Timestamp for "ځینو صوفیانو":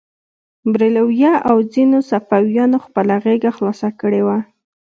1.73-2.77